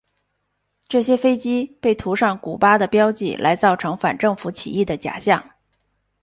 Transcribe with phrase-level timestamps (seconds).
[0.89, 5.51] 这些飞机被涂上古巴的标记来造成反政府起义的假象。